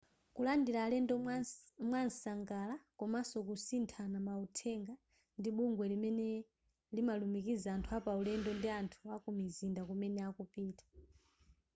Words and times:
kulandila 0.35 0.79
alendo 0.85 1.13
mwamsangala 1.89 2.75
komanso 2.99 3.37
kusithana 3.47 4.17
mauthenga 4.27 4.93
ndi 5.39 5.49
bungwe 5.55 5.85
limene 5.91 6.27
limalumikiza 6.95 7.69
anthu 7.75 7.89
apaulendo 7.99 8.49
ndi 8.55 8.69
anthu 8.79 9.01
akumizinda 9.15 9.81
kumene 9.89 10.19
akupita 10.29 10.85